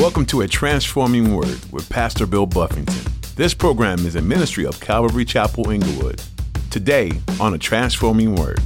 [0.00, 3.12] Welcome to A Transforming Word with Pastor Bill Buffington.
[3.36, 6.22] This program is a ministry of Calvary Chapel Inglewood.
[6.70, 8.60] Today on A Transforming Word.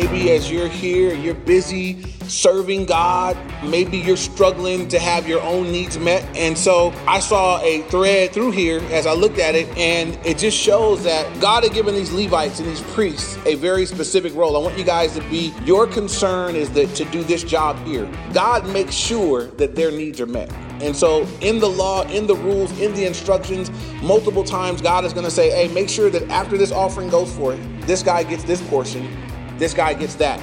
[0.00, 3.36] Maybe as you're here, you're busy serving God.
[3.64, 6.24] Maybe you're struggling to have your own needs met.
[6.36, 10.38] And so I saw a thread through here as I looked at it, and it
[10.38, 14.56] just shows that God had given these Levites and these priests a very specific role.
[14.56, 18.08] I want you guys to be, your concern is that to do this job here.
[18.32, 20.52] God makes sure that their needs are met.
[20.80, 25.12] And so, in the law, in the rules, in the instructions, multiple times God is
[25.12, 28.44] going to say, hey, make sure that after this offering goes forth, this guy gets
[28.44, 29.08] this portion
[29.58, 30.40] this guy gets that.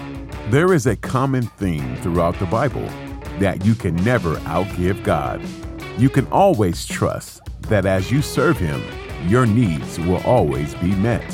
[0.52, 2.88] There is a common theme throughout the Bible
[3.40, 5.42] that you can never outgive God.
[5.98, 8.82] You can always trust that as you serve Him,
[9.28, 11.26] your needs will always be met.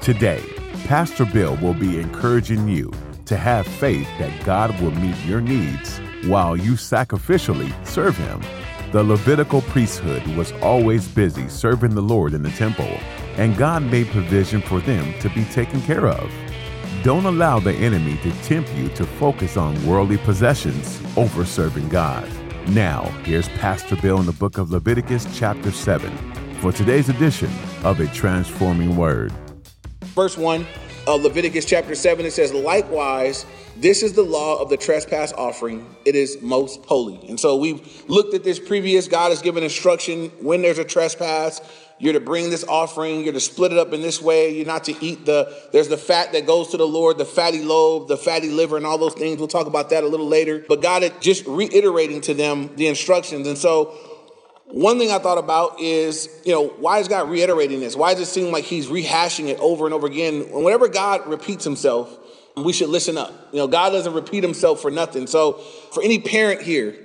[0.00, 0.42] Today,
[0.84, 2.92] Pastor Bill will be encouraging you
[3.24, 8.42] to have faith that God will meet your needs while you sacrificially serve Him.
[8.92, 12.98] The Levitical priesthood was always busy serving the Lord in the temple,
[13.36, 16.30] and God made provision for them to be taken care of.
[17.04, 22.26] Don't allow the enemy to tempt you to focus on worldly possessions over serving God.
[22.68, 26.10] Now, here's Pastor Bill in the book of Leviticus, chapter 7,
[26.62, 27.50] for today's edition
[27.82, 29.34] of A Transforming Word.
[30.14, 30.66] Verse 1
[31.06, 33.44] of Leviticus chapter 7, it says, Likewise,
[33.76, 35.86] this is the law of the trespass offering.
[36.06, 37.20] It is most holy.
[37.28, 39.08] And so we've looked at this previous.
[39.08, 41.60] God has given instruction when there's a trespass
[41.98, 43.22] you're to bring this offering.
[43.22, 44.54] You're to split it up in this way.
[44.54, 47.62] You're not to eat the, there's the fat that goes to the Lord, the fatty
[47.62, 49.38] lobe, the fatty liver, and all those things.
[49.38, 50.64] We'll talk about that a little later.
[50.66, 53.46] But God is just reiterating to them the instructions.
[53.46, 53.96] And so
[54.66, 57.94] one thing I thought about is, you know, why is God reiterating this?
[57.94, 60.50] Why does it seem like he's rehashing it over and over again?
[60.50, 62.18] Whenever God repeats himself,
[62.56, 63.32] we should listen up.
[63.52, 65.26] You know, God doesn't repeat himself for nothing.
[65.26, 65.54] So
[65.92, 66.96] for any parent here,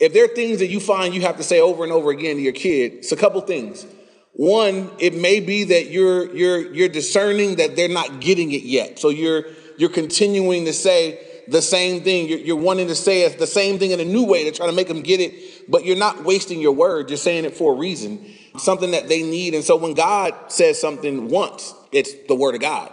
[0.00, 2.36] if there are things that you find you have to say over and over again
[2.36, 3.84] to your kid, it's a couple things.
[4.38, 9.00] One, it may be that you're you're you're discerning that they're not getting it yet.
[9.00, 9.46] So you're
[9.78, 12.28] you're continuing to say the same thing.
[12.28, 14.66] You're, you're wanting to say it the same thing in a new way to try
[14.66, 17.10] to make them get it, but you're not wasting your word.
[17.10, 18.24] You're saying it for a reason,
[18.58, 19.54] something that they need.
[19.54, 22.92] And so when God says something once, it's the word of God.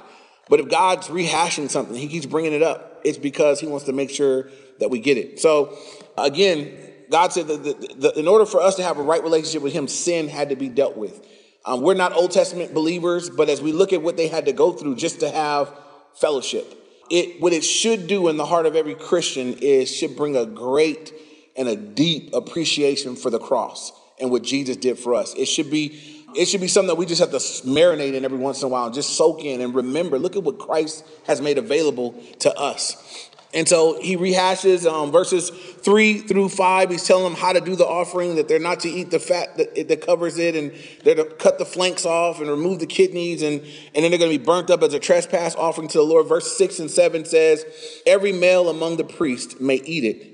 [0.50, 3.02] But if God's rehashing something, He keeps bringing it up.
[3.04, 5.40] It's because He wants to make sure that we get it.
[5.40, 5.78] So
[6.18, 6.76] again,
[7.10, 9.74] God said that the, the, in order for us to have a right relationship with
[9.74, 11.26] Him, sin had to be dealt with.
[11.66, 14.54] Um, we're not Old Testament believers, but as we look at what they had to
[14.54, 15.74] go through just to have
[16.14, 16.66] fellowship,
[17.10, 20.46] it what it should do in the heart of every Christian is should bring a
[20.46, 21.14] great
[21.56, 25.34] and a deep appreciation for the cross and what Jesus did for us.
[25.36, 28.38] It should be it should be something that we just have to marinate in every
[28.38, 30.20] once in a while and just soak in and remember.
[30.20, 33.30] Look at what Christ has made available to us.
[33.56, 36.90] And so he rehashes um, verses three through five.
[36.90, 39.56] He's telling them how to do the offering, that they're not to eat the fat
[39.56, 40.74] that, that covers it, and
[41.06, 44.32] they're to cut the flanks off and remove the kidneys, and, and then they're going
[44.32, 46.28] to be burnt up as a trespass offering to the Lord.
[46.28, 47.66] Verse six and seven says,
[48.06, 50.32] Every male among the priests may eat it.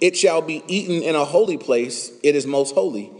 [0.00, 3.10] It shall be eaten in a holy place, it is most holy.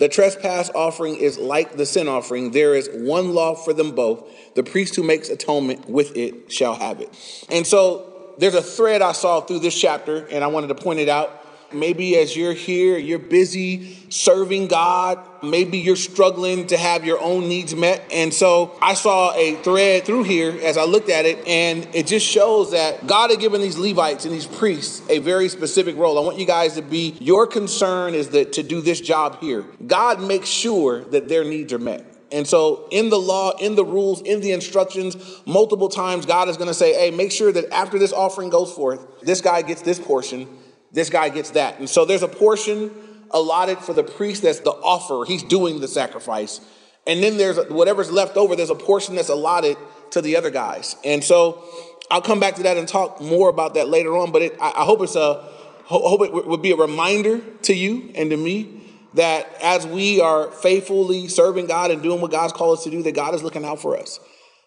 [0.00, 2.52] The trespass offering is like the sin offering.
[2.52, 4.26] There is one law for them both.
[4.54, 7.14] The priest who makes atonement with it shall have it.
[7.50, 10.98] And so there's a thread I saw through this chapter, and I wanted to point
[10.98, 11.36] it out.
[11.72, 15.20] Maybe as you're here, you're busy serving God.
[15.40, 18.02] Maybe you're struggling to have your own needs met.
[18.12, 22.08] And so I saw a thread through here as I looked at it, and it
[22.08, 26.18] just shows that God had given these Levites and these priests a very specific role.
[26.18, 29.64] I want you guys to be, your concern is that to do this job here.
[29.86, 32.09] God makes sure that their needs are met.
[32.32, 36.56] And so, in the law, in the rules, in the instructions, multiple times God is
[36.56, 39.82] going to say, hey, make sure that after this offering goes forth, this guy gets
[39.82, 40.48] this portion,
[40.92, 41.78] this guy gets that.
[41.78, 42.92] And so, there's a portion
[43.32, 46.60] allotted for the priest that's the offer, he's doing the sacrifice.
[47.06, 49.76] And then there's whatever's left over, there's a portion that's allotted
[50.10, 50.96] to the other guys.
[51.04, 51.64] And so,
[52.10, 54.68] I'll come back to that and talk more about that later on, but it, I,
[54.68, 55.48] I hope it's a
[55.84, 58.79] hope it would be a reminder to you and to me
[59.14, 63.02] that as we are faithfully serving God and doing what God's called us to do,
[63.02, 64.20] that God is looking out for us.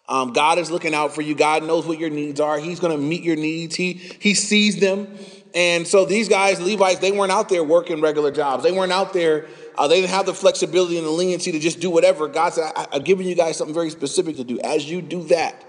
[0.09, 1.33] Um, God is looking out for you.
[1.33, 2.59] God knows what your needs are.
[2.59, 3.75] He's going to meet your needs.
[3.75, 5.07] He He sees them.
[5.55, 8.63] And so these guys, Levites, they weren't out there working regular jobs.
[8.63, 9.45] They weren't out there.
[9.77, 12.27] Uh, they didn't have the flexibility and the leniency to just do whatever.
[12.27, 14.59] God said, I, "I've given you guys something very specific to do.
[14.59, 15.63] As you do that,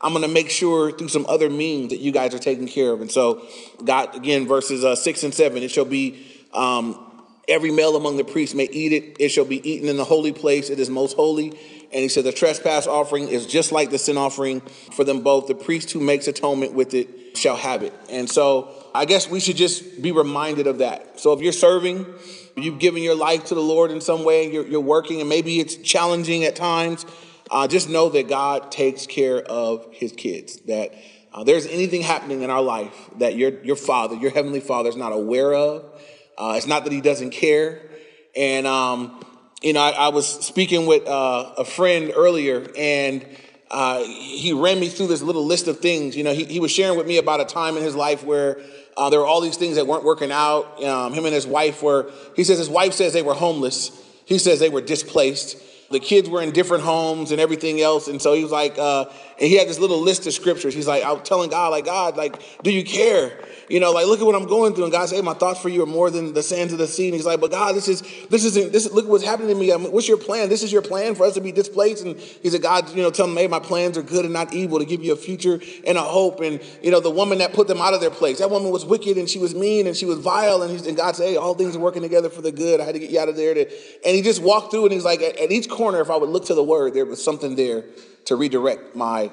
[0.00, 2.92] I'm going to make sure through some other means that you guys are taken care
[2.92, 3.44] of." And so,
[3.84, 6.26] God again, verses uh, six and seven, it shall be.
[6.52, 7.09] Um,
[7.50, 9.16] Every male among the priests may eat it.
[9.18, 10.70] It shall be eaten in the holy place.
[10.70, 11.50] It is most holy.
[11.92, 14.60] And he said, The trespass offering is just like the sin offering
[14.92, 15.48] for them both.
[15.48, 17.92] The priest who makes atonement with it shall have it.
[18.08, 21.18] And so I guess we should just be reminded of that.
[21.18, 22.06] So if you're serving,
[22.56, 25.58] you've given your life to the Lord in some way, you're, you're working, and maybe
[25.58, 27.04] it's challenging at times,
[27.50, 30.56] uh, just know that God takes care of his kids.
[30.66, 30.94] That
[31.32, 34.96] uh, there's anything happening in our life that your, your father, your heavenly father, is
[34.96, 35.84] not aware of.
[36.40, 37.82] Uh, it's not that he doesn't care.
[38.34, 39.22] And, um,
[39.60, 43.26] you know, I, I, was speaking with uh, a friend earlier, and
[43.70, 46.16] uh, he ran me through this little list of things.
[46.16, 48.58] You know, he, he was sharing with me about a time in his life where
[48.96, 50.82] uh, there were all these things that weren't working out.
[50.82, 53.90] Um, him and his wife were, he says his wife says they were homeless.
[54.24, 55.58] He says they were displaced.
[55.90, 58.08] The kids were in different homes and everything else.
[58.08, 59.06] And so he was like, uh,
[59.40, 60.74] and he had this little list of scriptures.
[60.74, 63.32] He's like, I'm telling God, like, God, like, do you care?
[63.70, 64.84] You know, like, look at what I'm going through.
[64.84, 66.86] And God said, hey, my thoughts for you are more than the sands of the
[66.86, 67.06] sea.
[67.06, 69.72] And he's like, but God, this is, this isn't, this, look what's happening to me.
[69.72, 70.50] I what's your plan?
[70.50, 72.04] This is your plan for us to be displaced.
[72.04, 74.52] And he said, God, you know, tell them, hey, my plans are good and not
[74.52, 76.40] evil to give you a future and a hope.
[76.40, 78.84] And, you know, the woman that put them out of their place, that woman was
[78.84, 80.62] wicked and she was mean and she was vile.
[80.62, 82.78] And, and God said, hey, all things are working together for the good.
[82.78, 83.54] I had to get you out of there.
[83.54, 83.60] To,
[84.04, 86.28] and he just walked through and he's like, at, at each corner, if I would
[86.28, 87.84] look to the word, there was something there
[88.30, 89.28] to redirect my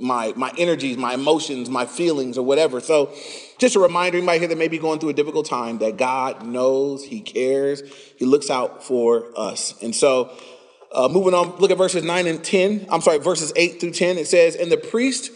[0.00, 2.80] my my energies, my emotions, my feelings, or whatever.
[2.80, 3.14] So,
[3.58, 6.44] just a reminder, you might hear that maybe going through a difficult time, that God
[6.44, 7.82] knows, He cares,
[8.16, 9.80] He looks out for us.
[9.82, 10.36] And so,
[10.92, 12.86] uh, moving on, look at verses nine and ten.
[12.88, 14.18] I'm sorry, verses eight through ten.
[14.18, 15.30] It says, "And the priest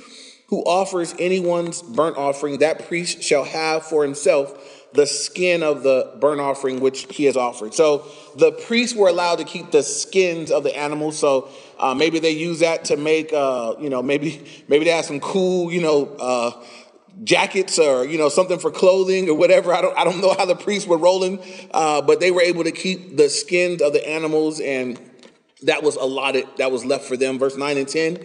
[0.49, 6.13] who offers anyone's burnt offering, that priest shall have for himself." The skin of the
[6.21, 7.75] burnt offering which he has offered.
[7.75, 8.07] So
[8.37, 11.19] the priests were allowed to keep the skins of the animals.
[11.19, 11.49] So
[11.81, 15.19] uh, maybe they use that to make, uh, you know, maybe maybe they have some
[15.19, 16.65] cool, you know, uh,
[17.23, 19.75] jackets or you know something for clothing or whatever.
[19.75, 21.41] I don't I don't know how the priests were rolling,
[21.73, 24.99] uh, but they were able to keep the skins of the animals, and
[25.63, 26.47] that was allotted.
[26.59, 27.41] That was left for them.
[27.41, 28.25] Verse nine and ten.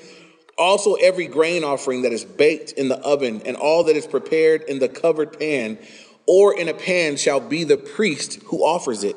[0.56, 4.62] Also, every grain offering that is baked in the oven and all that is prepared
[4.63, 5.80] in the covered pan
[6.29, 9.15] or in a pan shall be the priest who offers it.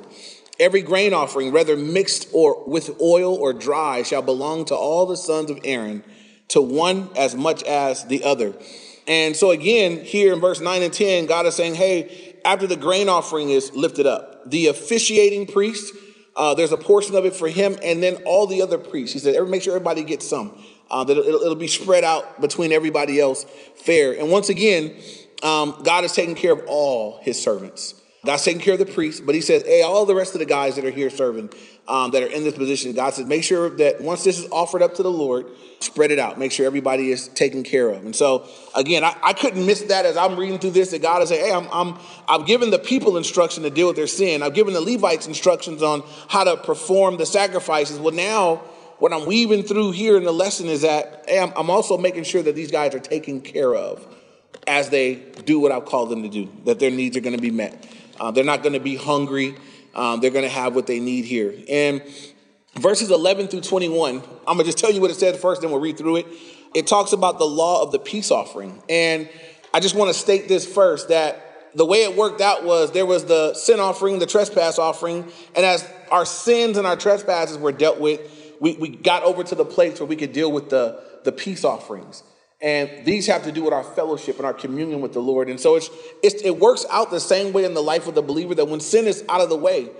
[0.59, 5.17] Every grain offering, whether mixed or with oil or dry, shall belong to all the
[5.19, 6.03] sons of Aaron,
[6.49, 8.55] to one as much as the other.
[9.07, 12.77] And so again, here in verse 9 and 10, God is saying, hey, after the
[12.77, 15.95] grain offering is lifted up, the officiating priest,
[16.35, 19.13] uh, there's a portion of it for him, and then all the other priests.
[19.13, 20.59] He said, Every, make sure everybody gets some.
[20.91, 23.45] Uh, that it'll, it'll be spread out between everybody else
[23.77, 24.13] fair.
[24.13, 24.97] And once again,
[25.43, 27.95] um, God is taking care of all his servants.
[28.25, 30.47] God's taking care of the priests, but he says, hey, all the rest of the
[30.47, 31.51] guys that are here serving,
[31.89, 34.81] um, that are in this position, God says, make sure that once this is offered
[34.81, 35.47] up to the Lord,
[35.81, 36.39] spread it out.
[36.39, 38.05] Make sure everybody is taken care of.
[38.05, 38.47] And so,
[38.77, 41.45] again, I, I couldn't miss that as I'm reading through this, that God is saying,
[41.45, 41.99] hey, I'm, I'm,
[42.29, 44.45] I've given the people instruction to deal with their sin.
[44.45, 47.99] I've given the Levites instructions on how to perform the sacrifices.
[47.99, 48.63] Well, now,
[49.01, 52.23] what I'm weaving through here in the lesson is that, hey, I'm, I'm also making
[52.23, 54.07] sure that these guys are taken care of
[54.67, 57.43] as they do what I've called them to do, that their needs are going to
[57.43, 57.87] be met.
[58.21, 59.57] Uh, they're not going to be hungry.
[59.95, 61.55] Um, they're going to have what they need here.
[61.69, 62.03] And
[62.77, 65.71] verses 11 through 21, I'm going to just tell you what it says first, then
[65.71, 66.27] we'll read through it.
[66.75, 68.83] It talks about the law of the peace offering.
[68.89, 69.29] And
[69.75, 73.07] I just want to state this first that the way it worked out was there
[73.07, 77.73] was the sin offering, the trespass offering, and as our sins and our trespasses were
[77.73, 78.21] dealt with,
[78.61, 81.65] we, we got over to the place where we could deal with the, the peace
[81.65, 82.23] offerings.
[82.63, 85.49] And these have to do with our fellowship and our communion with the Lord.
[85.49, 85.91] And so it's,
[86.23, 88.79] it's, it works out the same way in the life of the believer that when
[88.79, 89.91] sin is out of the way,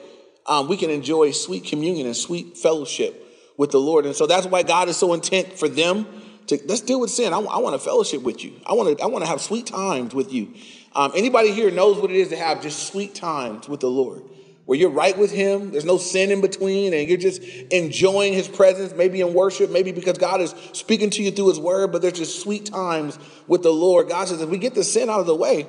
[0.47, 4.07] um, we can enjoy sweet communion and sweet fellowship with the Lord.
[4.07, 6.07] And so that's why God is so intent for them
[6.47, 7.33] to let's deal with sin.
[7.33, 8.53] I, I want to fellowship with you.
[8.65, 10.55] I want to I want to have sweet times with you.
[10.95, 14.23] Um, anybody here knows what it is to have just sweet times with the Lord
[14.65, 18.49] where you're right with Him, there's no sin in between, and you're just enjoying His
[18.49, 22.03] presence, maybe in worship, maybe because God is speaking to you through His Word, but
[22.03, 24.09] there's just sweet times with the Lord.
[24.09, 25.67] God says, if we get the sin out of the way,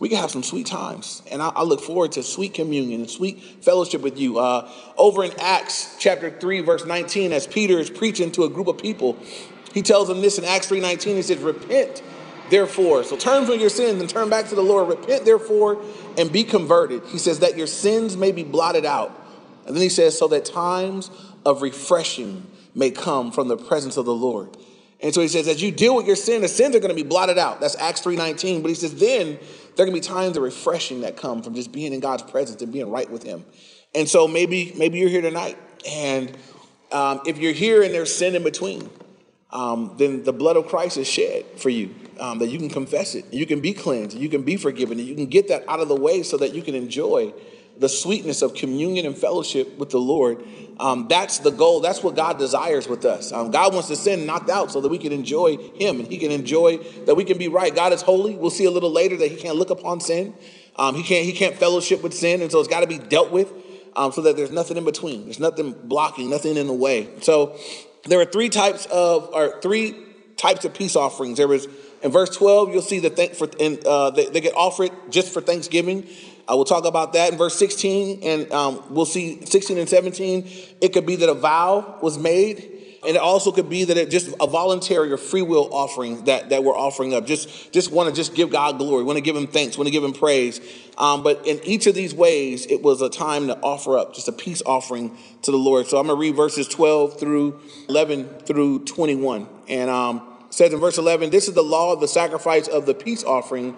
[0.00, 1.22] we can have some sweet times.
[1.30, 4.38] And I, I look forward to sweet communion and sweet fellowship with you.
[4.38, 8.66] Uh, over in Acts chapter 3, verse 19, as Peter is preaching to a group
[8.66, 9.16] of people,
[9.72, 11.16] he tells them this in Acts 3:19.
[11.16, 12.02] He says, Repent
[12.50, 13.04] therefore.
[13.04, 14.88] So turn from your sins and turn back to the Lord.
[14.88, 15.82] Repent, therefore,
[16.16, 17.02] and be converted.
[17.06, 19.20] He says that your sins may be blotted out.
[19.66, 21.10] And then he says, so that times
[21.44, 24.56] of refreshing may come from the presence of the Lord.
[25.00, 27.02] And so he says, as you deal with your sin, the sins are going to
[27.02, 27.60] be blotted out.
[27.60, 28.62] That's Acts 3.19.
[28.62, 29.38] But he says, then
[29.76, 32.72] there to be times of refreshing that come from just being in God's presence and
[32.72, 33.44] being right with him.
[33.94, 35.58] And so maybe, maybe you're here tonight.
[35.86, 36.36] And
[36.90, 38.88] um, if you're here and there's sin in between,
[39.50, 43.14] um, then the blood of Christ is shed for you um, that you can confess
[43.14, 45.80] it, you can be cleansed, you can be forgiven, and you can get that out
[45.80, 47.32] of the way so that you can enjoy
[47.76, 50.44] the sweetness of communion and fellowship with the Lord.
[50.78, 51.80] Um, that's the goal.
[51.80, 53.32] That's what God desires with us.
[53.32, 56.18] Um, God wants to sin knocked out so that we can enjoy Him and He
[56.18, 57.74] can enjoy that we can be right.
[57.74, 58.36] God is holy.
[58.36, 60.34] We'll see a little later that He can't look upon sin.
[60.76, 63.30] Um, he can't He can't fellowship with sin, and so it's got to be dealt
[63.30, 63.52] with
[63.96, 65.24] um, so that there's nothing in between.
[65.24, 67.08] There's nothing blocking, nothing in the way.
[67.22, 67.56] So
[68.04, 69.94] there are three types of or three
[70.36, 71.38] types of peace offerings.
[71.38, 71.68] There was
[72.04, 75.40] in verse 12, you'll see that for and uh, they, they, get offered just for
[75.40, 76.06] Thanksgiving.
[76.46, 80.46] I will talk about that in verse 16, and um, we'll see 16 and 17.
[80.82, 82.72] It could be that a vow was made.
[83.06, 86.48] And it also could be that it just a voluntary or free will offering that,
[86.50, 87.26] that we're offering up.
[87.26, 89.90] Just, just want to just give God glory, want to give him thanks, want to
[89.90, 90.58] give him praise.
[90.96, 94.28] Um, but in each of these ways, it was a time to offer up just
[94.28, 95.86] a peace offering to the Lord.
[95.86, 99.48] So I'm going to read verses 12 through 11 through 21.
[99.68, 102.94] And um, says in verse 11, This is the law of the sacrifice of the
[102.94, 103.76] peace offering,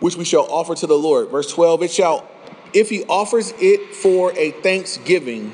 [0.00, 1.28] which we shall offer to the Lord.
[1.28, 2.28] Verse 12, It shall,
[2.74, 5.52] if he offers it for a thanksgiving,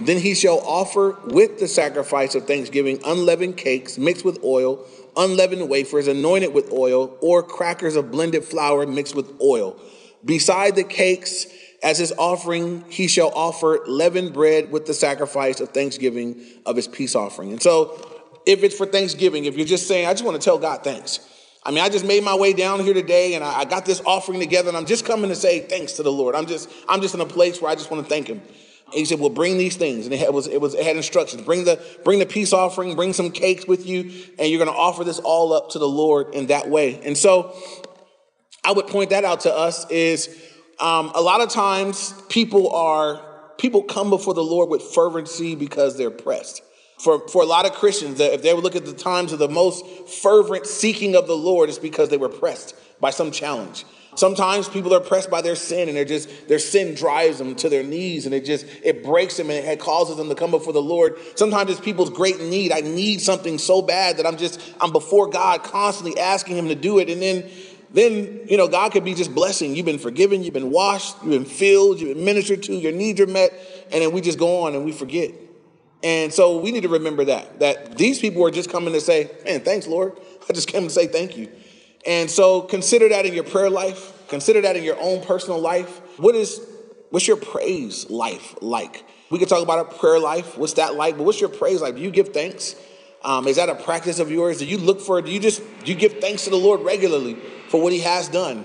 [0.00, 4.84] then he shall offer with the sacrifice of thanksgiving unleavened cakes mixed with oil,
[5.16, 9.78] unleavened wafers anointed with oil, or crackers of blended flour mixed with oil.
[10.24, 11.46] Beside the cakes,
[11.82, 16.86] as his offering, he shall offer leavened bread with the sacrifice of thanksgiving of his
[16.86, 17.50] peace offering.
[17.50, 18.11] And so,
[18.46, 21.20] if it's for Thanksgiving, if you're just saying, I just want to tell God thanks.
[21.64, 24.40] I mean, I just made my way down here today and I got this offering
[24.40, 26.34] together and I'm just coming to say thanks to the Lord.
[26.34, 28.42] I'm just, I'm just in a place where I just want to thank him.
[28.92, 31.40] And he said, "Well, bring these things." And it was it was it had instructions:
[31.42, 34.78] bring the bring the peace offering, bring some cakes with you, and you're going to
[34.78, 37.00] offer this all up to the Lord in that way.
[37.02, 37.56] And so,
[38.62, 40.28] I would point that out to us is
[40.78, 43.24] um, a lot of times people are
[43.56, 46.62] people come before the Lord with fervency because they're pressed.
[47.02, 49.48] For, for a lot of Christians, if they would look at the times of the
[49.48, 53.84] most fervent seeking of the Lord, it's because they were pressed by some challenge.
[54.14, 57.68] Sometimes people are pressed by their sin and they're just, their sin drives them to
[57.68, 60.72] their knees and it just, it breaks them and it causes them to come before
[60.72, 61.16] the Lord.
[61.34, 62.70] Sometimes it's people's great need.
[62.70, 66.76] I need something so bad that I'm just, I'm before God constantly asking him to
[66.76, 67.10] do it.
[67.10, 67.50] And then,
[67.90, 69.74] then, you know, God could be just blessing.
[69.74, 73.18] You've been forgiven, you've been washed, you've been filled, you've been ministered to, your needs
[73.20, 73.52] are met.
[73.90, 75.32] And then we just go on and we forget.
[76.02, 79.30] And so we need to remember that, that these people are just coming to say,
[79.44, 80.18] man, thanks, Lord.
[80.48, 81.48] I just came to say thank you.
[82.06, 84.12] And so consider that in your prayer life.
[84.28, 86.00] Consider that in your own personal life.
[86.18, 86.60] What is
[87.10, 89.04] what's your praise life like?
[89.30, 90.58] We could talk about a prayer life.
[90.58, 91.16] What's that like?
[91.16, 91.94] But what's your praise like?
[91.94, 92.74] Do you give thanks?
[93.24, 94.58] Um, is that a practice of yours?
[94.58, 95.22] Do you look for?
[95.22, 97.34] Do you just do you give thanks to the Lord regularly
[97.68, 98.64] for what He has done?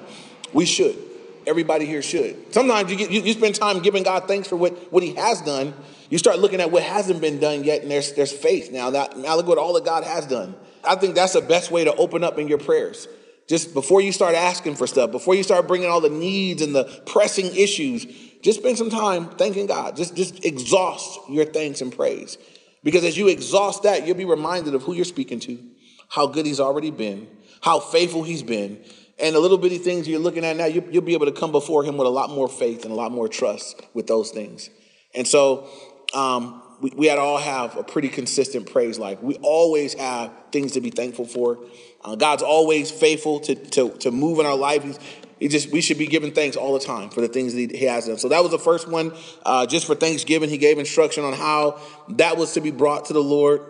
[0.53, 0.97] We should.
[1.45, 2.53] Everybody here should.
[2.53, 5.41] Sometimes you get you, you spend time giving God thanks for what what He has
[5.41, 5.73] done.
[6.09, 8.91] You start looking at what hasn't been done yet, and there's there's faith now.
[8.91, 10.55] That now look what all that God has done.
[10.83, 13.07] I think that's the best way to open up in your prayers.
[13.47, 16.75] Just before you start asking for stuff, before you start bringing all the needs and
[16.75, 18.05] the pressing issues,
[18.41, 19.95] just spend some time thanking God.
[19.95, 22.37] Just, just exhaust your thanks and praise.
[22.83, 25.59] Because as you exhaust that, you'll be reminded of who you're speaking to,
[26.09, 27.27] how good He's already been,
[27.61, 28.83] how faithful He's been,
[29.19, 31.51] and the little bitty things you're looking at now, you, will be able to come
[31.51, 34.69] before Him with a lot more faith and a lot more trust with those things.
[35.15, 35.67] And so,
[36.13, 39.21] um, we, we all have a pretty consistent praise life.
[39.21, 41.59] We always have things to be thankful for.
[42.03, 44.83] Uh, God's always faithful to, to, to move in our life.
[44.83, 44.99] He's,
[45.39, 47.85] he just we should be giving thanks all the time for the things that he
[47.85, 48.17] has done.
[48.17, 49.13] So that was the first one.
[49.45, 53.13] Uh, just for Thanksgiving, he gave instruction on how that was to be brought to
[53.13, 53.61] the Lord.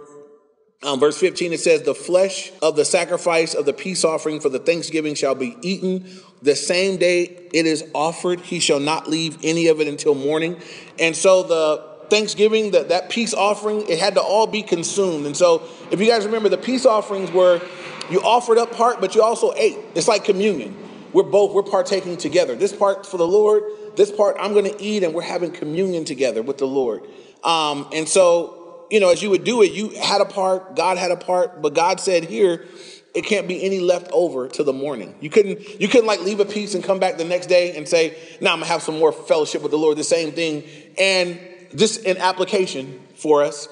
[0.84, 4.50] Um, verse 15 it says, "The flesh of the sacrifice of the peace offering for
[4.50, 6.06] the Thanksgiving shall be eaten
[6.42, 8.40] the same day it is offered.
[8.42, 10.58] He shall not leave any of it until morning."
[11.00, 15.26] And so the Thanksgiving, that, that peace offering, it had to all be consumed.
[15.26, 17.62] And so, if you guys remember, the peace offerings were
[18.10, 19.78] you offered up part, but you also ate.
[19.96, 20.76] It's like communion.
[21.14, 22.56] We're both, we're partaking together.
[22.56, 23.64] This part for the Lord,
[23.96, 27.08] this part I'm going to eat, and we're having communion together with the Lord.
[27.44, 30.98] Um, and so, you know, as you would do it, you had a part, God
[30.98, 32.66] had a part, but God said here,
[33.14, 35.16] it can't be any left over to the morning.
[35.22, 37.88] You couldn't, you couldn't like leave a piece and come back the next day and
[37.88, 40.64] say, now I'm gonna have some more fellowship with the Lord, the same thing.
[41.00, 41.40] And
[41.78, 43.68] just an application for us.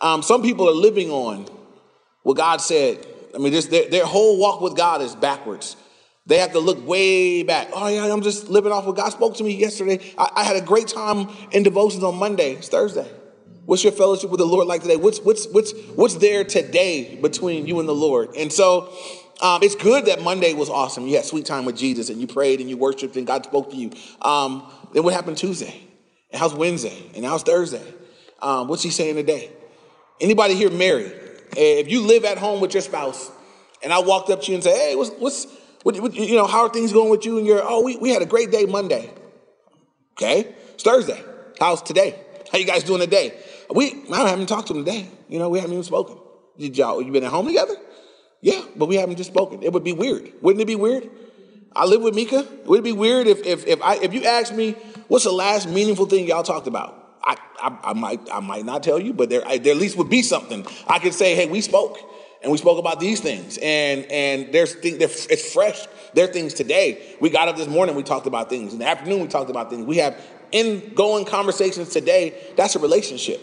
[0.00, 1.46] Um, some people are living on
[2.22, 3.06] what God said.
[3.34, 5.76] I mean, this, their, their whole walk with God is backwards.
[6.26, 7.68] They have to look way back.
[7.72, 10.00] Oh, yeah, I'm just living off what God spoke to me yesterday.
[10.16, 12.52] I, I had a great time in devotions on Monday.
[12.52, 13.08] It's Thursday.
[13.66, 14.96] What's your fellowship with the Lord like today?
[14.96, 18.30] What's, what's, what's, what's there today between you and the Lord?
[18.36, 18.92] And so
[19.40, 21.06] um, it's good that Monday was awesome.
[21.06, 23.70] You had sweet time with Jesus and you prayed and you worshiped and God spoke
[23.70, 23.90] to you.
[24.22, 25.82] Um, then what happened Tuesday?
[26.34, 27.00] And how's Wednesday?
[27.14, 27.94] And how's Thursday?
[28.42, 29.52] Um, what's he saying today?
[30.20, 31.14] Anybody here married?
[31.56, 33.30] If you live at home with your spouse,
[33.84, 35.46] and I walked up to you and say, "Hey, what's what's
[35.84, 36.48] what, what, you know?
[36.48, 38.66] How are things going with you?" And you're, "Oh, we, we had a great day
[38.66, 39.08] Monday."
[40.14, 41.22] Okay, it's Thursday.
[41.60, 42.18] How's today?
[42.50, 43.38] How you guys doing today?
[43.70, 45.06] We I haven't talked to him today.
[45.28, 46.18] You know, we haven't even spoken.
[46.58, 47.76] Did y'all you been at home together?
[48.40, 49.62] Yeah, but we haven't just spoken.
[49.62, 50.32] It would be weird.
[50.42, 51.08] Wouldn't it be weird?
[51.76, 52.44] I live with Mika.
[52.66, 54.74] Would it be weird if if if I if you asked me
[55.08, 57.00] what's the last meaningful thing y'all talked about?
[57.22, 59.96] I, I, I might I might not tell you, but there I, there at least
[59.96, 61.34] would be something I could say.
[61.34, 61.98] Hey, we spoke
[62.42, 65.86] and we spoke about these things, and and there's things it's fresh.
[66.12, 67.16] There are things today.
[67.20, 67.96] We got up this morning.
[67.96, 69.20] We talked about things in the afternoon.
[69.20, 69.86] We talked about things.
[69.86, 70.20] We have
[70.52, 72.52] in-going conversations today.
[72.56, 73.40] That's a relationship.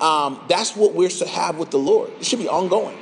[0.00, 2.10] Um, that's what we're to have with the Lord.
[2.20, 2.96] It should be ongoing.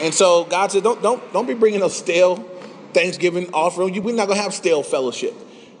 [0.00, 2.36] And so God said, don't don't don't be bringing a stale
[2.92, 4.00] Thanksgiving offering.
[4.02, 5.34] We're not gonna have stale fellowship.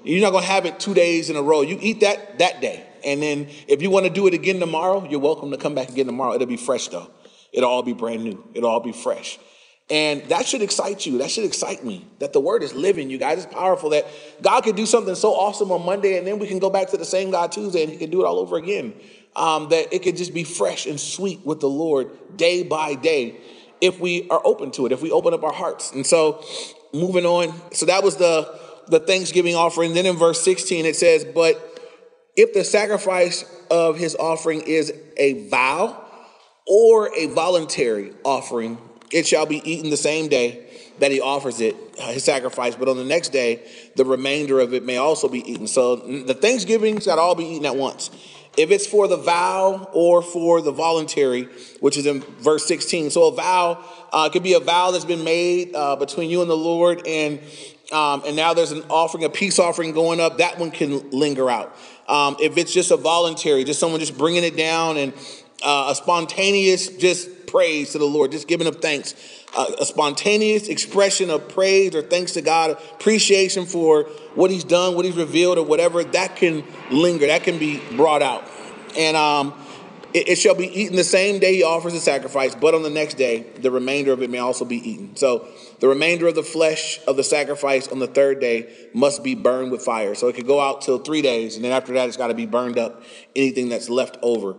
[0.04, 1.62] You're not gonna have it two days in a row.
[1.62, 5.06] You eat that that day, and then if you want to do it again tomorrow,
[5.08, 6.34] you're welcome to come back again tomorrow.
[6.34, 7.10] It'll be fresh though.
[7.52, 8.44] It'll all be brand new.
[8.54, 9.38] It'll all be fresh.
[9.90, 11.18] And that should excite you.
[11.18, 12.06] That should excite me.
[12.18, 13.44] That the word is living, you guys.
[13.44, 14.06] It's powerful that
[14.42, 16.98] God could do something so awesome on Monday, and then we can go back to
[16.98, 18.94] the same God Tuesday, and He can do it all over again.
[19.34, 23.40] Um, that it could just be fresh and sweet with the Lord day by day
[23.80, 25.92] if we are open to it, if we open up our hearts.
[25.92, 26.44] And so,
[26.92, 27.54] moving on.
[27.72, 29.94] So that was the the Thanksgiving offering.
[29.94, 31.80] Then in verse 16 it says, "But
[32.36, 35.96] if the sacrifice of his offering is a vow
[36.66, 38.78] or a voluntary offering,
[39.10, 40.64] it shall be eaten the same day
[40.98, 43.62] that he offers it, uh, his sacrifice, but on the next day,
[43.96, 45.66] the remainder of it may also be eaten.
[45.66, 48.10] So the Thanksgiving's got all be eaten at once.
[48.56, 51.44] If it's for the vow or for the voluntary,
[51.78, 53.10] which is in verse 16.
[53.10, 56.50] So a vow uh, could be a vow that's been made uh, between you and
[56.50, 57.38] the Lord, and
[57.92, 60.38] um, and now there's an offering, a peace offering going up.
[60.38, 61.74] That one can linger out.
[62.06, 65.14] Um, if it's just a voluntary, just someone just bringing it down and
[65.62, 69.14] uh, a spontaneous just praise to the Lord, just giving up thanks,
[69.56, 74.04] uh, a spontaneous expression of praise or thanks to God, appreciation for
[74.34, 78.22] what He's done, what He's revealed, or whatever, that can linger, that can be brought
[78.22, 78.44] out.
[78.96, 79.54] And um,
[80.12, 82.90] it, it, shall be eaten the same day He offers the sacrifice, but on the
[82.90, 85.16] next day, the remainder of it may also be eaten.
[85.16, 85.48] So
[85.80, 89.70] the remainder of the flesh of the sacrifice on the third day must be burned
[89.70, 90.14] with fire.
[90.14, 92.34] So it could go out till three days, and then after that, it's got to
[92.34, 93.02] be burned up,
[93.36, 94.56] anything that's left over.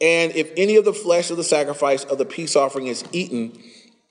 [0.00, 3.58] And if any of the flesh of the sacrifice of the peace offering is eaten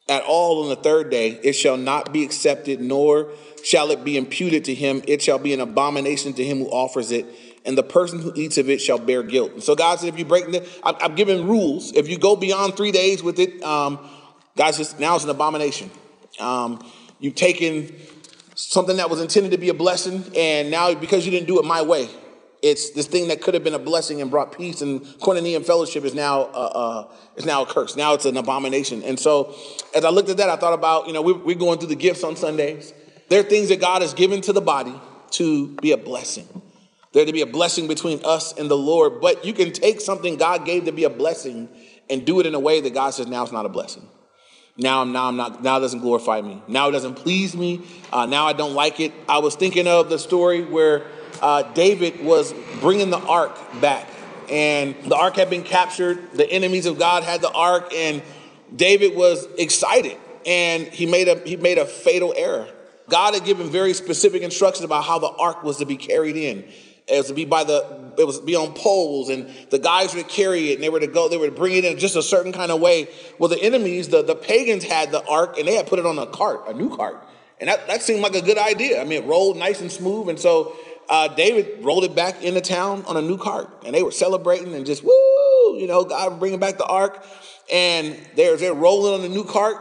[0.08, 3.32] at all on the third day, it shall not be accepted, nor
[3.64, 5.02] shall it be imputed to him.
[5.08, 7.26] It shall be an abomination to him who offers it,
[7.66, 9.64] and the person who eats of it shall bear guilt.
[9.64, 11.92] So God said, if you break the, I'm giving rules.
[11.94, 14.00] If you go beyond three days with it, um,
[14.56, 15.90] God says now it's an abomination.
[16.40, 16.84] Um,
[17.20, 17.96] you've taken
[18.56, 21.66] something that was intended to be a blessing, and now because you didn't do it
[21.66, 22.10] my way,
[22.62, 25.66] it's this thing that could have been a blessing and brought peace and koinonia and
[25.66, 27.96] fellowship is now uh, uh, is now a curse.
[27.96, 29.04] Now it's an abomination.
[29.04, 29.56] And so,
[29.94, 31.96] as I looked at that, I thought about you know we're, we're going through the
[31.96, 32.94] gifts on Sundays.
[33.30, 34.94] There are things that God has given to the body
[35.32, 36.48] to be a blessing.
[37.16, 39.22] There to be a blessing between us and the Lord.
[39.22, 41.70] But you can take something God gave to be a blessing
[42.10, 44.06] and do it in a way that God says now it's not a blessing.
[44.78, 46.62] Now I'm now I'm not now it doesn't glorify me.
[46.68, 47.82] Now it doesn't please me.
[48.12, 49.14] Uh, now I don't like it.
[49.28, 51.06] I was thinking of the story where
[51.42, 54.10] uh, David was bringing the ark back.
[54.50, 56.34] And the ark had been captured.
[56.34, 58.22] The enemies of God had the ark, and
[58.76, 60.18] David was excited.
[60.46, 62.68] And he made a he made a fatal error.
[63.10, 66.66] God had given very specific instructions about how the ark was to be carried in.
[67.08, 70.24] It was to be by the it was be on poles, and the guys to
[70.24, 72.24] carry it, and they were to go, they were to bring it in just a
[72.24, 73.10] certain kind of way.
[73.38, 76.18] Well, the enemies, the, the pagans had the ark, and they had put it on
[76.18, 77.24] a cart, a new cart.
[77.60, 79.02] And that, that seemed like a good idea.
[79.02, 80.30] I mean, it rolled nice and smooth.
[80.30, 80.76] And so
[81.10, 84.74] uh, David rolled it back into town on a new cart, and they were celebrating
[84.74, 87.26] and just woo, you know, God bringing back the ark,
[87.72, 89.78] and they're they're rolling on the new cart.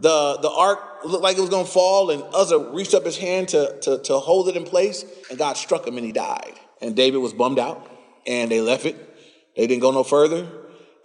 [0.00, 3.16] The the ark looked like it was going to fall, and Uzzah reached up his
[3.16, 6.54] hand to, to to hold it in place, and God struck him, and he died.
[6.80, 7.90] And David was bummed out,
[8.26, 8.96] and they left it.
[9.56, 10.46] They didn't go no further,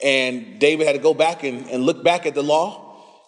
[0.03, 2.81] and David had to go back and, and look back at the law.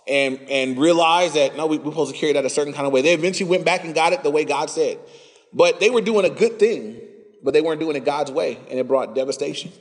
[0.08, 2.94] And, and realize that no, we, we're supposed to carry that a certain kind of
[2.94, 3.02] way.
[3.02, 5.00] They eventually went back and got it the way God said.
[5.52, 7.02] But they were doing a good thing,
[7.42, 9.72] but they weren't doing it God's way, and it brought devastation.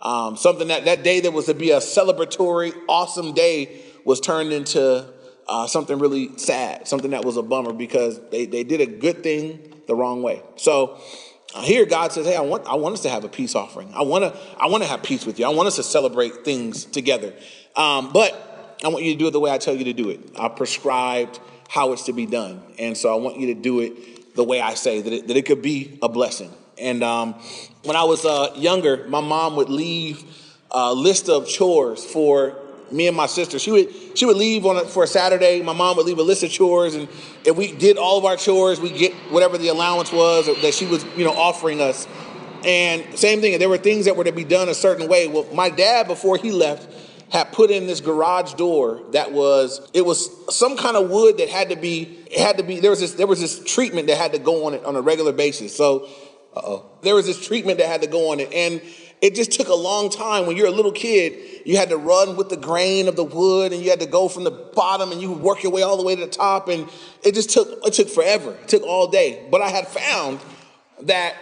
[0.00, 4.52] Um, something that that day that was to be a celebratory, awesome day was turned
[4.52, 5.08] into
[5.48, 9.22] uh, something really sad, something that was a bummer because they, they did a good
[9.22, 10.42] thing the wrong way.
[10.56, 10.98] So
[11.54, 13.92] uh, here God says, "Hey, I want I want us to have a peace offering.
[13.94, 15.46] I want to I want to have peace with you.
[15.46, 17.34] I want us to celebrate things together.
[17.76, 20.10] Um, but I want you to do it the way I tell you to do
[20.10, 20.20] it.
[20.38, 24.34] I prescribed how it's to be done, and so I want you to do it
[24.34, 26.50] the way I say, that it, that it could be a blessing.
[26.76, 27.34] And um,
[27.84, 30.24] when I was uh, younger, my mom would leave
[30.70, 32.58] a list of chores for
[32.92, 33.58] me and my sister.
[33.58, 35.62] She would she would leave on a, for a Saturday.
[35.62, 37.08] My mom would leave a list of chores, and
[37.44, 40.86] if we did all of our chores, we get whatever the allowance was that she
[40.86, 42.06] was you know offering us.
[42.64, 45.28] And same thing, there were things that were to be done a certain way.
[45.28, 46.88] Well, my dad before he left
[47.30, 51.48] had put in this garage door that was it was some kind of wood that
[51.48, 54.16] had to be it had to be there was this there was this treatment that
[54.16, 55.76] had to go on it on a regular basis.
[55.76, 56.08] So,
[56.54, 56.86] uh-oh.
[57.02, 58.80] There was this treatment that had to go on it and
[59.24, 60.44] it just took a long time.
[60.44, 63.72] When you're a little kid, you had to run with the grain of the wood
[63.72, 66.02] and you had to go from the bottom and you work your way all the
[66.02, 66.68] way to the top.
[66.68, 66.90] And
[67.22, 68.50] it just took, it took forever.
[68.52, 69.46] It took all day.
[69.50, 70.40] But I had found
[71.04, 71.36] that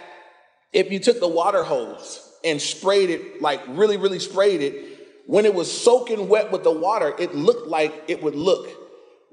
[0.71, 5.43] if you took the water hose and sprayed it, like really, really sprayed it, when
[5.43, 8.69] it was soaking wet with the water, it looked like it would look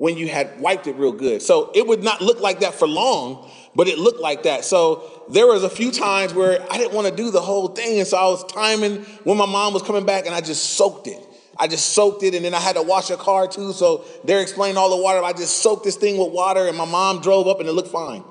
[0.00, 1.42] when you had wiped it real good.
[1.42, 4.64] So it would not look like that for long, but it looked like that.
[4.64, 7.98] So there was a few times where I didn't want to do the whole thing.
[7.98, 11.06] And so I was timing when my mom was coming back and I just soaked
[11.06, 11.22] it.
[11.58, 13.74] I just soaked it and then I had to wash a car too.
[13.74, 15.22] So they're explaining all the water.
[15.22, 17.92] I just soaked this thing with water and my mom drove up and it looked
[17.92, 18.24] fine.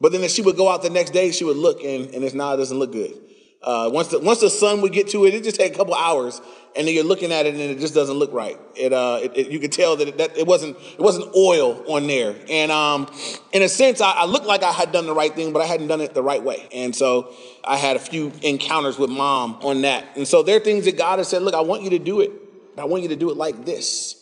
[0.00, 2.22] But then if she would go out the next day, she would look and, and
[2.22, 3.18] it's now it doesn't look good.
[3.60, 5.94] Uh, once the once the sun would get to it, it just take a couple
[5.94, 6.40] hours,
[6.76, 8.58] and then you're looking at it, and it just doesn't look right.
[8.74, 11.84] It, uh, it, it you could tell that it, that it wasn't it wasn't oil
[11.92, 13.10] on there, and um,
[13.52, 15.66] in a sense, I, I looked like I had done the right thing, but I
[15.66, 19.58] hadn't done it the right way, and so I had a few encounters with mom
[19.62, 21.90] on that, and so there are things that God has said, look, I want you
[21.90, 22.30] to do it,
[22.76, 24.14] I want you to do it like this.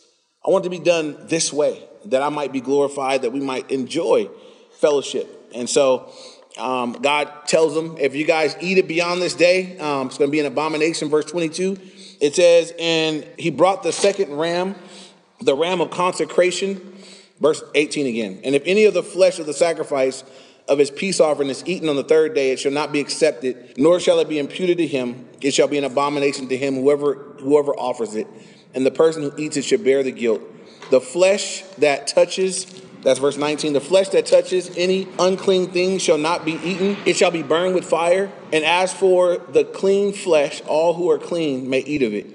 [0.45, 3.41] I want it to be done this way, that I might be glorified, that we
[3.41, 4.29] might enjoy
[4.79, 6.11] fellowship, and so.
[6.57, 10.27] Um, God tells them, if you guys eat it beyond this day, um, it's going
[10.27, 11.07] to be an abomination.
[11.07, 11.77] Verse 22,
[12.19, 14.75] it says, and he brought the second ram,
[15.41, 16.93] the ram of consecration.
[17.39, 18.41] Verse 18 again.
[18.43, 20.23] And if any of the flesh of the sacrifice
[20.67, 23.75] of his peace offering is eaten on the third day, it shall not be accepted,
[23.77, 25.27] nor shall it be imputed to him.
[25.41, 28.27] It shall be an abomination to him, whoever, whoever offers it.
[28.73, 30.41] And the person who eats it shall bear the guilt.
[30.89, 32.65] The flesh that touches
[33.03, 33.73] that's verse 19.
[33.73, 37.75] The flesh that touches any unclean thing shall not be eaten, it shall be burned
[37.75, 38.31] with fire.
[38.51, 42.27] And as for the clean flesh, all who are clean may eat of it.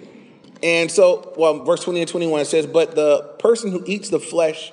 [0.62, 4.20] And so, well, verse 20 and 21 it says, But the person who eats the
[4.20, 4.72] flesh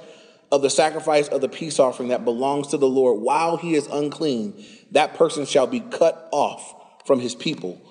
[0.52, 3.88] of the sacrifice of the peace offering that belongs to the Lord while he is
[3.88, 6.76] unclean, that person shall be cut off
[7.06, 7.82] from his people.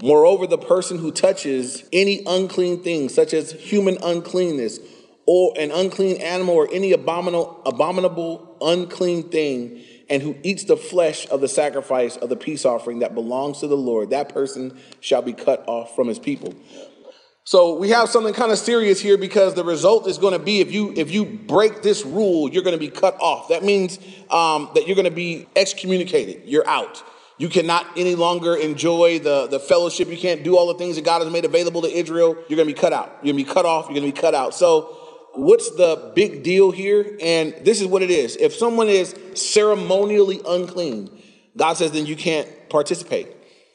[0.00, 4.78] Moreover, the person who touches any unclean thing, such as human uncleanness,
[5.30, 11.28] or an unclean animal or any abominable, abominable unclean thing, and who eats the flesh
[11.28, 15.20] of the sacrifice of the peace offering that belongs to the Lord, that person shall
[15.20, 16.54] be cut off from his people.
[17.44, 20.60] So we have something kind of serious here because the result is going to be
[20.60, 23.50] if you if you break this rule, you're going to be cut off.
[23.50, 23.98] That means
[24.30, 26.48] um, that you're going to be excommunicated.
[26.48, 27.02] You're out.
[27.36, 30.08] You cannot any longer enjoy the, the fellowship.
[30.08, 32.34] You can't do all the things that God has made available to Israel.
[32.48, 33.18] You're going to be cut out.
[33.22, 33.84] You're going to be cut off.
[33.86, 34.54] You're going to be cut out.
[34.54, 34.97] So
[35.38, 37.16] what's the big deal here?
[37.22, 38.36] And this is what it is.
[38.36, 41.10] If someone is ceremonially unclean,
[41.56, 43.28] God says then you can't participate.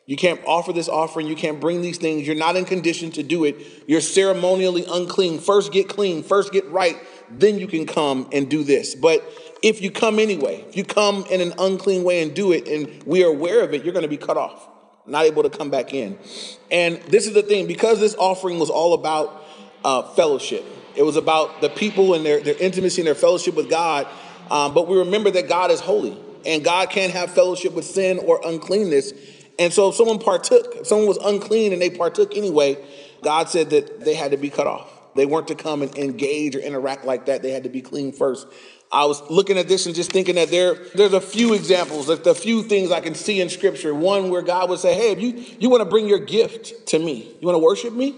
[0.06, 1.28] You can't offer this offering.
[1.28, 2.28] You can't bring these things.
[2.28, 3.56] You're not in condition to do it.
[3.88, 5.40] You're ceremonially unclean.
[5.40, 6.98] First get clean, first get right,
[7.32, 8.96] then you can come and do this.
[8.96, 9.24] But
[9.62, 13.02] if you come anyway, if you come in an unclean way and do it, and
[13.04, 14.68] we are aware of it, you're going to be cut off,
[15.08, 16.20] not able to come back in.
[16.70, 19.46] And this is the thing because this offering was all about
[19.86, 23.70] uh, fellowship it was about the people and their, their intimacy and their fellowship with
[23.70, 24.08] God.
[24.52, 28.20] Um, but we remember that God is holy and God can't have fellowship with sin
[28.20, 29.14] or uncleanness.
[29.58, 32.78] And so if someone partook, if someone was unclean and they partook anyway,
[33.24, 34.90] God said that they had to be cut off.
[35.16, 37.44] They weren't to come and engage or interact like that.
[37.44, 38.48] They had to be clean first.
[38.92, 42.36] I was looking at this and just thinking that there, there's a few examples, a
[42.36, 43.94] few things I can see in scripture.
[43.94, 47.00] One where God would say, Hey, if you, you want to bring your gift to
[47.00, 48.16] me, you want to worship me?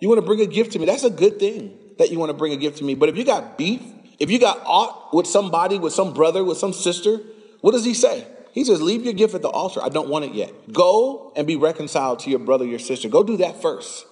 [0.00, 0.86] You want to bring a gift to me?
[0.86, 2.94] That's a good thing that you want to bring a gift to me.
[2.94, 3.82] But if you got beef,
[4.18, 7.20] if you got aught with somebody, with some brother, with some sister,
[7.60, 8.26] what does he say?
[8.52, 9.80] He says, Leave your gift at the altar.
[9.82, 10.72] I don't want it yet.
[10.72, 13.08] Go and be reconciled to your brother, your sister.
[13.08, 14.06] Go do that first,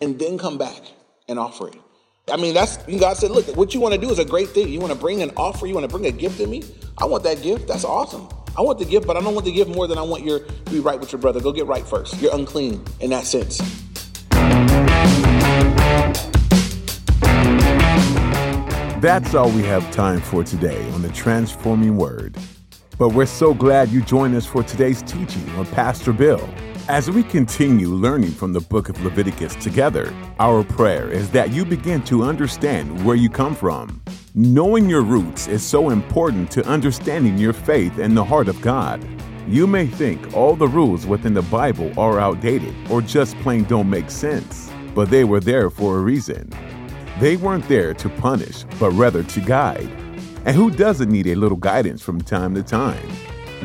[0.00, 0.80] and then come back
[1.28, 1.76] and offer it.
[2.30, 4.68] I mean, that's God said, Look, what you want to do is a great thing.
[4.68, 6.62] You want to bring an offer, you want to bring a gift to me.
[6.98, 7.68] I want that gift.
[7.68, 8.28] That's awesome.
[8.56, 10.40] I want the gift, but I don't want the gift more than I want your
[10.40, 11.40] to be right with your brother.
[11.40, 12.20] Go get right first.
[12.20, 13.60] You're unclean in that sense.
[19.02, 22.36] That's all we have time for today on the Transforming Word.
[23.00, 26.48] But we're so glad you joined us for today's teaching on Pastor Bill.
[26.88, 31.64] As we continue learning from the book of Leviticus together, our prayer is that you
[31.64, 34.00] begin to understand where you come from.
[34.36, 39.04] Knowing your roots is so important to understanding your faith and the heart of God.
[39.48, 43.90] You may think all the rules within the Bible are outdated or just plain don't
[43.90, 44.70] make sense.
[44.94, 46.50] but they were there for a reason.
[47.22, 49.88] They weren't there to punish, but rather to guide.
[50.44, 53.08] And who doesn't need a little guidance from time to time?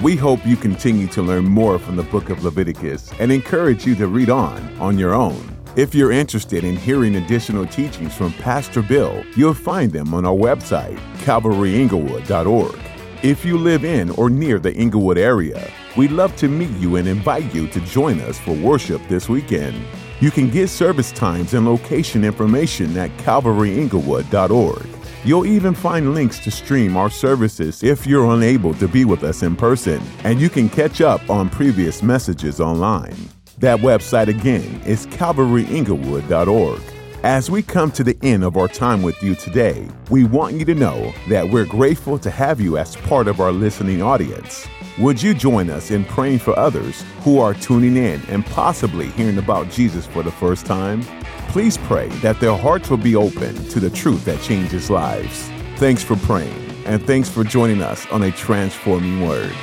[0.04, 3.96] We hope you continue to learn more from the book of Leviticus and encourage you
[3.96, 5.58] to read on on your own.
[5.76, 10.36] If you're interested in hearing additional teachings from Pastor Bill, you'll find them on our
[10.36, 12.80] website, calvaryinglewood.org.
[13.24, 15.68] If you live in or near the Inglewood area,
[15.98, 19.84] we'd love to meet you and invite you to join us for worship this weekend.
[20.20, 24.88] You can get service times and location information at calvaryinglewood.org.
[25.24, 29.44] You'll even find links to stream our services if you're unable to be with us
[29.44, 33.18] in person, and you can catch up on previous messages online.
[33.60, 36.97] That website again is calvaryinglewood.org.
[37.24, 40.64] As we come to the end of our time with you today, we want you
[40.66, 44.68] to know that we're grateful to have you as part of our listening audience.
[45.00, 49.40] Would you join us in praying for others who are tuning in and possibly hearing
[49.40, 51.02] about Jesus for the first time?
[51.50, 55.50] Please pray that their hearts will be open to the truth that changes lives.
[55.78, 56.54] Thanks for praying,
[56.86, 59.56] and thanks for joining us on a transforming word.